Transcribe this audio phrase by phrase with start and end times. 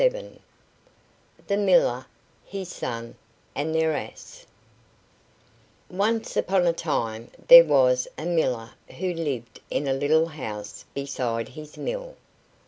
[1.45, 2.07] THE MILLER,
[2.43, 3.13] HIS SON,
[3.53, 4.47] AND THEIR ASS
[5.91, 11.49] Once upon a time there was a miller who lived in a little house beside
[11.49, 12.15] his mill.